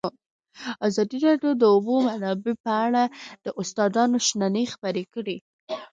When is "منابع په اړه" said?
2.07-3.03